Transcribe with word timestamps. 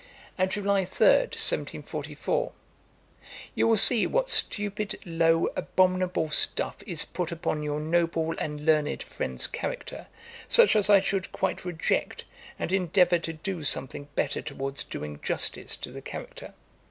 And 0.35 0.49
July 0.49 0.83
3, 0.83 1.05
1744. 1.05 2.53
'You 3.53 3.67
will 3.67 3.77
see 3.77 4.07
what 4.07 4.31
stupid, 4.31 4.97
low, 5.05 5.49
abominable 5.55 6.31
stuff 6.31 6.77
is 6.87 7.05
put 7.05 7.31
upon 7.31 7.61
your 7.61 7.79
noble 7.79 8.33
and 8.39 8.65
learned 8.65 9.03
friend's 9.03 9.45
character, 9.45 10.07
such 10.47 10.75
as 10.75 10.89
I 10.89 11.01
should 11.01 11.31
quite 11.31 11.63
reject, 11.65 12.25
and 12.57 12.71
endeavour 12.73 13.19
to 13.19 13.33
do 13.33 13.63
something 13.63 14.07
better 14.15 14.41
towards 14.41 14.83
doing 14.83 15.19
justice 15.21 15.75
to 15.75 15.91
the 15.91 16.01
character. 16.01 16.55